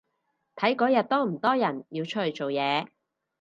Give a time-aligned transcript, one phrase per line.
[0.55, 2.87] 睇嗰日多唔多人要出去做嘢